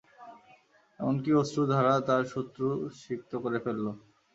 [0.99, 2.67] এমনকি অশ্রু-ধারা তার শত্রু
[3.01, 3.85] সিক্ত করে ফেলল।